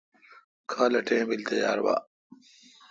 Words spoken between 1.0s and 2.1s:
ٹئم بل تیار با۔